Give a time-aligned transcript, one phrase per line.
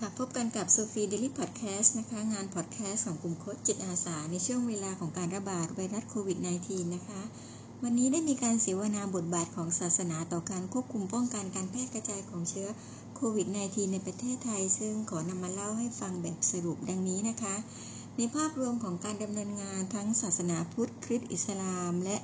[0.00, 7.22] ค่ะพบกันกับโซฟีเดลี่พอดแคสต์นะคะ งานพอดแคสต์ของกลุ่มโค้ชจิตอาสา ในช่วงเวลาของการระบาดไวรัสโควิด -19 นะคะ
[7.82, 12.68] วันนี้ได้มีการเสวนาบทบาทของศาสนาต่อการควบคุมป้องกันการแพร่กระจายของเชื้อ
[13.16, 17.54] โควิด -19 ในประเทศไทย ซึ่งขอนำมาเล่าให้ฟังแบบสรุปดังนี้นะคะ
[18.18, 22.16] ในภาพรวมของการดำเนินงานทั้งศาสนาพุทธ คริสต์อิสลาม และ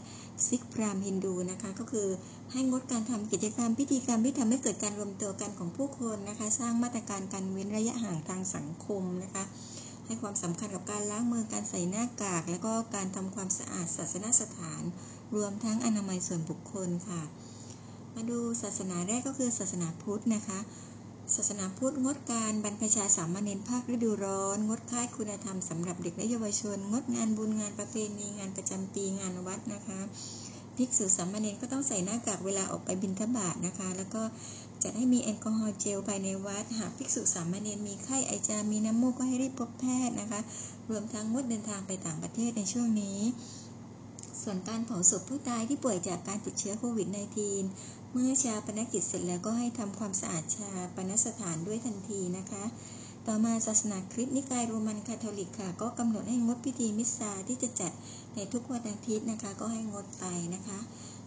[0.47, 2.09] ซิกพรามฮินดูนะคะ ก็คือ
[2.53, 9.45] ให้งดการทำกิจกรรมพิธีกรรมที่ทำให้เกิดการรวมตัวกันของผู้คนนะคะ สร้างมาตรการการเว้นระยะห่างทางสังคมนะคะ
[10.07, 14.83] ให้ความสำคัญกับการล้างมือการใส่หน้ากาก แล้วก็การทำความสะอาดศาสนสถาน
[15.37, 17.23] รวมทั้งอนามัยส่วนบุคคลค่ะ
[18.15, 20.59] มาดูศาสนาแรกก็คือศาสนาพุทธนะคะ
[21.37, 30.01] ศาสนาพุทธงดการบรรพชาสามเณรภาคฤดูร้อน งดค่ายคุณธรรมสำหรับเด็กและเยาวชน งดงานบุญงานประเพณีงานประจำปีงานวัดนะคะ
[30.77, 34.23] ภิกษุสามเณรก็ต้องใส่หน้ากากเวลาออกไปบิณฑบาตนะคะ แล้วก็
[34.83, 40.41] จัดให้มีแอลกอฮอล์เจลภายในวัด หากภิกษุสามเณรมีไข้ไอจามมีน้ำมูกก็ให้รีบพบแพทย์นะคะ
[40.91, 43.21] รวมทั้งงดเดินทางไปต่างประเทศในช่วงนี้
[44.43, 47.09] ส่วนการเผาศพผู้ตายที่ป่วยจากการติดเชื้อโควิด
[47.61, 52.65] -19 เมื่อฌาปนกิจเสร็จแล้วก็ให้ทำความสะอาดฌาปนสถานด้วยทันทีนะคะ
[53.27, 57.93] ต่อมาศาสนาคริสต์นิกายโรมันคาทอลิกค่ะ ก็กำหนดให้งดพิธีมิสซาที่จะจัด
[58.35, 60.79] ในทุกวันอาทิตย์นะคะ ก็ให้งดไปนะคะ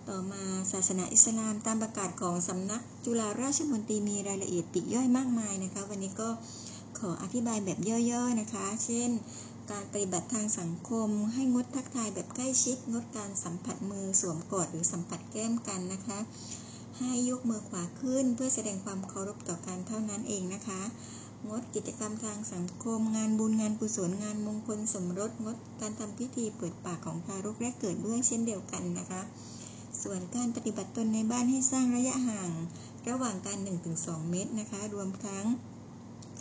[0.10, 6.30] ต่อมาศาสนาอิสลามตามประกาศของสำนักจุฬาราชมนตรีมีรายละเอียดปลีกย่อยมากมายนะคะ วันนี้ก็
[7.00, 7.80] ขออธิบายแบบ
[8.12, 9.10] ย่อๆนะคะ เช่น
[9.72, 16.20] การปฏิบัติทางสังคม ให้งดทักทายแบบใกล้ชิด งดการสัมผัสมือสวมกอดหรือสัมผัสแก้มกันนะคะ
[17.00, 20.82] ให้ยกมือขวาขึ้นเพื่อแสดงความเคารพต่อกันเท่านั้นเองนะคะ
[21.50, 29.22] งดกิจกรรมทางสังคม งานบุญงานกุศลงานมงคลสมรสงดการทำพิธีเปิดปากของทารกแรกเกิดด้วยเช่นเดียวกันนะคะ
[30.04, 32.52] ส่วนการปฏิบัติตนในบ้านให้สร้างระยะห่าง
[33.10, 33.58] ระหว่างการ
[33.94, 35.46] 1-2 เมตรนะคะ รวมทั้ง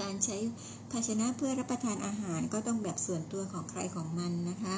[0.02, 0.36] การใช้
[0.90, 4.76] ภาชนะเพื่อรับประทานอาหารก็ต้องแบบส่วนตัวของใครของมันนะคะ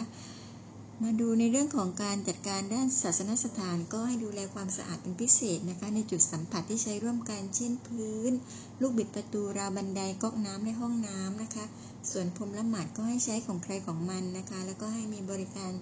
[1.02, 8.32] มาดูในเรื่องของการจัดการด้านศาสนสถานก็ให้ดูแลความสะอาดเป็นพิเศษนะคะ ในจุดสัมผัสที่ใช้ร่วมกันเช่นพื้น
[8.80, 11.64] ลูกบิดประตูราวบันไดก๊อกน้ำในห้องน้ำนะคะ
[12.10, 15.72] ส่วนพรมละหมาดก็ให้ใช้ของใครของมันนะคะ แล้วก็ให้มีบริการ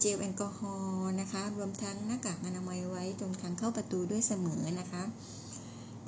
[0.00, 5.02] เจลแอลกอฮอล์นะคะ รวมทั้งหน้ากากอนามัยไว้ตรงทางเข้าประตูด้วยเสมอนะคะ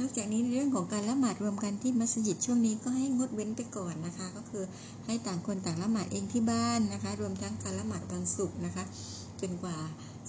[0.01, 4.65] นอกจากนี้ในเรื่องของการละหมาดรวมกันที่มัสยิดช่วงนี้ก็ให้งดเว้นไปก่อนนะคะ ก็คือ
[5.07, 8.85] ให้ต่างคนต่างละหมาดเองที่บ้านนะคะ รวมทั้งการละหมาดวันศุกร์นะคะ
[9.41, 9.77] จนกว่า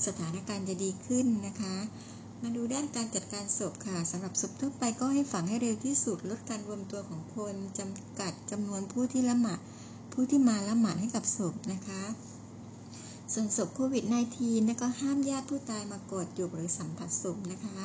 [0.05, 1.75] สถานการณ์จะดีขึ้นนะคะ
[2.41, 9.59] มาดูด้านการจัดการศพค่ะสำหรับศพทั่วไปก็ให้ฝังให้เร็วที่สุดลดการรวมตัวของคนจำกัดจำนวนผู้ที่ละหมาด
[10.13, 12.01] ผู้ที่มาละหมาดให้กับศพนะคะ
[13.33, 14.03] ส่วนศพโควิด
[14.37, 17.79] -19 นะก็ห้ามญาติผู้ตายมากอดจูบหรือสัมผัสศพนะคะ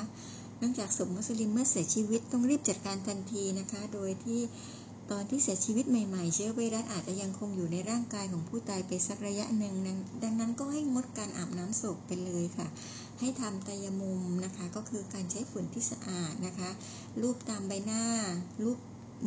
[0.60, 4.40] เนื่องจากศพมุสลิมเมื่อเสียชีวิตต้องรีบจัดการทันทีนะคะ โดยที่
[5.10, 9.74] ตอนที่เสียชีวิตใหม่ๆ เชื้อไวรัสอาจจะยังคงอยู่ในร่างกายของผู้ตายไปสักระยะหนึ่ง
[10.24, 12.66] ดังนั้นก็ให้งดการอาบน้ำศพไปเลยค่ะ
[13.20, 16.70] ให้ทำตยมุมนะคะ ก็คือการใช้ฝุ่นที่สะอาดนะคะ
[17.22, 18.04] รูปตามใบหน้า
[18.64, 18.78] รูป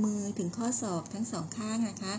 [0.04, 2.14] มือถึงข้อศอกทั้งสองข้างนะคะ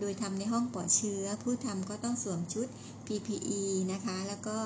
[0.00, 2.66] โดยทำในห้องปลอดเชื้อ ผู้ทำก็ต้องสวมชุด
[3.06, 4.58] PPE นะคะ แล้วก็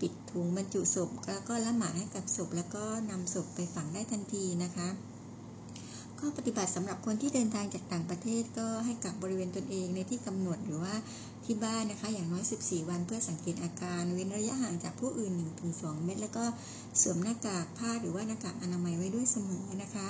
[0.00, 4.88] ปิดถุงบรรจุศพแล้วก็ละหมาดให้กับศพแล้วก็นำศพไปฝังได้ทันทีนะคะ
[6.18, 10.94] ข้อปฏิบัติสำหรับคนที่เดินทางจากต่างประเทศก็ให้กักบริเวณตนเองในที่กำหนดหรือว่า
[11.44, 15.32] ที่บ้านนะคะ อย่างน้อย 14 วันเพื่อสังเกตอาการ เว้นระยะห่างจากผู้อื่น
[15.68, 16.44] 1-2 เมตร แล้วก็
[17.00, 20.08] สวมหน้ากากผ้าหรือว่าหน้ากากอนามัยไว้ด้วยเสมอนะคะ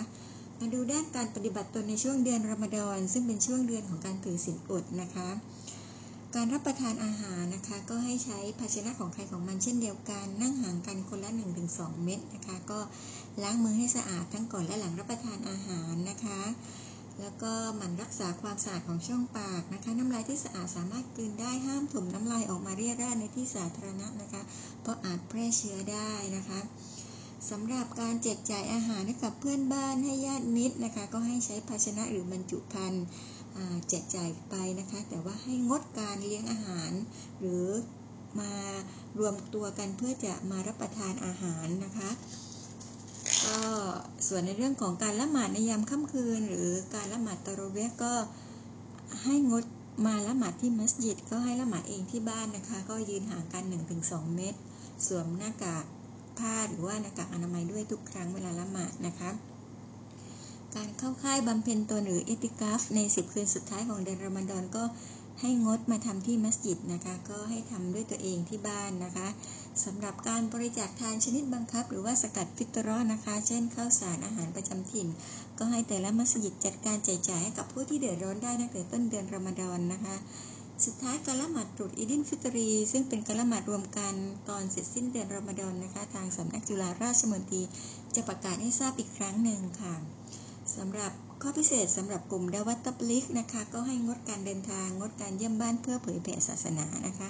[0.58, 5.28] มาดูด้านการปฏิบัติตนในช่วงเดือนรอมฎอนซึ่งเป็นช่วงเดือนของการถือศีลอดนะคะ
[6.36, 11.30] การรับประทานอาหารนะคะ ก็ให้ใช้ภาชนะของใครของมันเช่นเดียวกัน นั่งห่างกันคนละ
[11.66, 12.80] 1-2 เมตรนะคะ ก็
[13.42, 16.40] ล้างมือให้สะอาดทั้งก่อนและหลังรับประทานอาหารนะคะ
[17.20, 24.42] แล้วก็หมั่นรักษาความสะอาดของช่องปากนะคะ น้ำลายที่สะอาดสามารถกลืนได้ห้ามถมน้ำลายออกมาเรียราดในที่สาธารณะนะคะ
[24.82, 26.60] เพราะอาจแพร่เชื้อได้นะคะ
[27.50, 33.04] สำหรับการแจกจ่ายอาหารให้กับเพื่อนบ้านให้ญาติมิตรนะคะ ก็ให้ใช้ภาชนะหรือบรรจุภัณฑ์
[33.88, 36.90] แจกจ่ายไปนะคะ แต่ว่าให้งดการเลี้ยงอาหาร
[37.40, 37.66] หรือ
[38.40, 38.52] มา
[39.18, 42.10] รวมตัวกันเพื่อจะมารับประทานอาหารนะคะ
[43.44, 43.60] ก็
[44.28, 48.14] ส่วนในเรื่องของการละหมาดในยามค่ำคืน หรือการละหมาดตะโรเวกก็
[49.24, 49.64] ให้งด
[50.06, 53.64] มาละหมาดที่มัสยิดก็ให้ละหมาดเองที่บ้านนะคะ ก็ยืนห่างกัน
[54.00, 54.58] 1-2 เมตร
[55.06, 55.84] สวมหน้ากาก
[56.38, 59.30] ผ้าหรือว่าหน้ากากอนามัยด้วยทุกครั้งเวลาละหมาดนะคะ
[60.76, 64.84] การเข้าค่ายบำเพ็ญตนหรือเอติกาฟใน 10 คืนสุดท้ายของเดือนรอมฎอนก็
[65.40, 69.28] ให้งดมาทำที่มัสยิดนะคะ ก็ให้ทำด้วยตัวเองที่บ้านนะคะ
[69.84, 75.08] สำหรับการบริจาคทานชนิดบังคับ หรือว่าซะกาตฟิตเราะห์นะคะ เช่นข้าวสารอาหารประจำถิ่น
[75.58, 80.16] ก็ให้แต่ละมัสยิดจัดการแจกจ่ายให้กับผู้ที่เดือดร้อนได้ตั้งแต่ต้นเดือนรอมฎอนนะคะ
[80.84, 84.14] สุดท้ายการละหมาดตรุษอีดิลฟิตรี ซึ่งเป็นการละหมาดรวมกัน
[84.48, 87.62] ตอนเสร็จสิ้นเดือนรอมฎอนนะคะ ทางสำนักจุฬาราชมนตรี
[88.14, 89.94] จะประกาศให้ทราบอีกครั้งหนึ่งค่ะ
[90.76, 91.12] สำหรับ
[91.42, 97.28] ข้อพิเศษสำหรับกลุ่มดาวัตตบลิกนะคะก็ให้งดการเดินทาง งดการเยี่ยมบ้านเพื่อเผยแผ่ศาสนานะคะ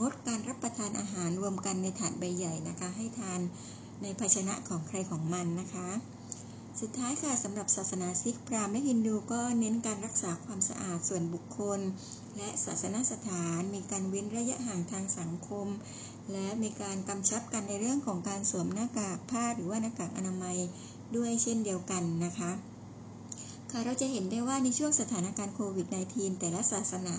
[0.00, 3.40] งดการรับประทานอาหารรวมกันในถาดใบใหญ่นะคะ ให้ทาน
[4.02, 5.88] ในภาชนะของใครของมันนะคะ
[6.80, 11.80] สุดท้ายค่ะสำหรับศาสนาซิกพราหมณ์และฮินดูก็เน้นการรักษาความสะอาดส่วนบุคคล
[12.36, 15.66] และศาสนสถานมีการเว้นระยะห่างทางสังคม
[16.32, 20.58] และมีการกำชับกันในเรื่องของการสวมหน้ากากผ้าหรือว่าหน้ากากอนามัย
[21.16, 22.50] ด้วยเช่นเดียวกันนะคะ
[23.70, 27.16] ค่ะเราจะเห็นได้ว่าในช่วงสถานการณ์โควิด -19 แต่ละศาสนา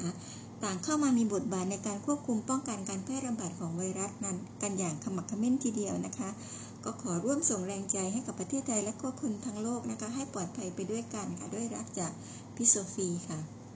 [0.64, 6.30] ต่างเข้ามามีบทบาทในการควบคุมป้องกันการแพร่ระบาดของไวรัสนั้น กันอย่างขมักเขม้นทีเดียวนะคะ
[6.84, 12.12] ก็ขอร่วมส่งแรงใจให้กับประเทศไทยและก็คนทั้งโลกนะคะ ให้ปลอดภัยไปด้วยกันค่ะด้วยรักจาก
[12.56, 13.61] พี่โซฟีค่ะ